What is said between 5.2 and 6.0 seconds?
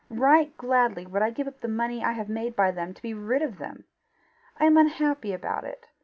about it.